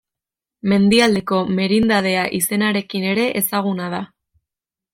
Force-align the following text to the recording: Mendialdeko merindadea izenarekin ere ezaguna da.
Mendialdeko 0.71 1.41
merindadea 1.59 2.25
izenarekin 2.39 3.07
ere 3.13 3.27
ezaguna 3.43 3.91
da. 3.97 4.01